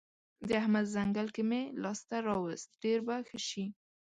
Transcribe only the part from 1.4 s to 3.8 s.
مې لاس ته راوست؛ ډېر به ښه شي.